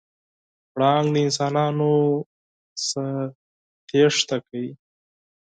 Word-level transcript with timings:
پړانګ 0.73 1.07
د 1.13 1.15
انسانانو 1.25 1.91
څخه 2.83 3.03
تېښته 3.87 4.37
کوي. 4.47 4.71